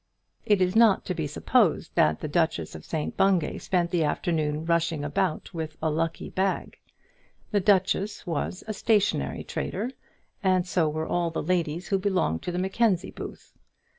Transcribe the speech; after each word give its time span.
It 0.47 0.63
is 0.63 0.75
not 0.75 1.05
to 1.05 1.13
be 1.13 1.27
supposed 1.27 1.93
that 1.93 2.21
the 2.21 2.27
Duchess 2.27 2.73
of 2.73 2.83
St 2.83 3.15
Bungay 3.15 3.59
spent 3.59 3.91
the 3.91 4.03
afternoon 4.03 4.65
rushing 4.65 5.03
about 5.05 5.53
with 5.53 5.77
a 5.79 5.91
lucky 5.91 6.31
bag. 6.31 6.79
The 7.51 7.59
duchess 7.59 8.25
was 8.25 8.63
a 8.65 8.73
stationary 8.73 9.43
trader, 9.43 9.91
and 10.41 10.65
so 10.67 10.89
were 10.89 11.05
all 11.05 11.29
the 11.29 11.43
ladies 11.43 11.89
who 11.89 11.99
belonged 11.99 12.41
to 12.41 12.51
the 12.51 12.57
Mackenzie 12.57 13.11
booth. 13.11 13.53